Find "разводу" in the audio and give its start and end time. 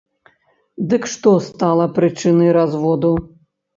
2.61-3.13